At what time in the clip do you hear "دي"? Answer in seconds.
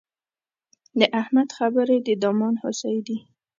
3.07-3.17